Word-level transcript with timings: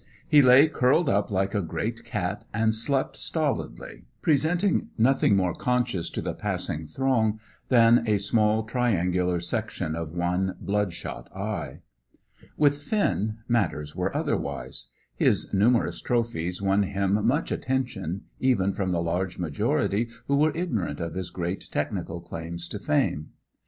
He 0.27 0.41
lay 0.41 0.67
curled, 0.67 1.09
like 1.29 1.53
a 1.53 1.61
great 1.61 2.03
cat, 2.03 2.43
and 2.55 2.73
slept 2.73 3.15
stolidly, 3.17 4.01
presenting 4.23 4.89
nothing 4.97 5.35
more 5.35 5.53
conscious 5.53 6.09
to 6.09 6.23
the 6.23 6.33
passing 6.33 6.87
throng 6.87 7.39
than 7.69 8.03
a 8.09 8.17
small 8.17 8.63
triangular 8.63 9.39
section 9.39 9.93
of 9.95 10.11
one 10.15 10.55
blood 10.59 10.91
shot 10.91 11.31
eye. 11.37 11.81
With 12.57 12.79
Finn 12.81 13.37
matters 13.47 13.95
were 13.95 14.17
otherwise. 14.17 14.87
His 15.15 15.53
numerous 15.53 16.01
trophies 16.01 16.63
won 16.63 16.81
him 16.81 17.23
much 17.27 17.51
attention, 17.51 18.21
even 18.39 18.73
from 18.73 18.91
the 18.93 19.03
large 19.03 19.37
majority 19.37 20.07
who 20.25 20.35
were 20.35 20.55
ignorant 20.57 20.99
of 20.99 21.13
his 21.13 21.29
great 21.29 21.69
technical 21.71 22.21
claims 22.21 22.67
to 22.69 22.79
fame. 22.79 23.33